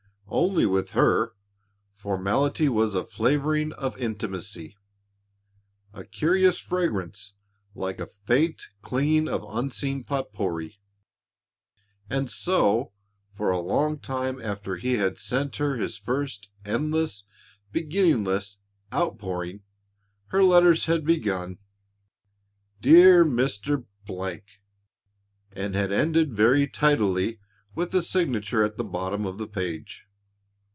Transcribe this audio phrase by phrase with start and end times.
[0.33, 1.33] Only with her,
[1.91, 4.77] formality was a flavouring of intimacy,
[5.91, 7.33] a curious fragrance
[7.75, 10.79] like a faint clinging of unseen pot pourri.
[12.09, 12.93] And so,
[13.33, 17.25] for a long time after he had sent her his first endless,
[17.73, 18.57] beginningless
[18.93, 19.63] out pouring,
[20.27, 21.59] her letters had begun,
[22.79, 23.83] "Dear Mr."
[25.51, 27.41] and had ended very tidily,
[27.75, 30.05] with a signature at the bottom of a page.